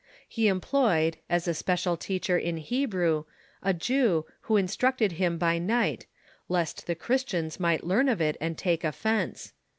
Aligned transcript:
He 0.27 0.47
employed, 0.47 1.17
as 1.29 1.47
a 1.47 1.53
special 1.53 1.95
teacher 1.95 2.35
in 2.35 2.57
Hebrew, 2.57 3.25
a 3.61 3.71
Jew, 3.71 4.25
who 4.49 4.57
instructed 4.57 5.11
him 5.11 5.37
by 5.37 5.59
night, 5.59 6.07
lest 6.49 6.87
the 6.87 6.95
Christians 6.95 7.59
might 7.59 7.83
learn 7.83 8.09
of 8.09 8.19
it 8.19 8.35
and 8.41 8.57
take 8.57 8.83
offence. 8.83 9.53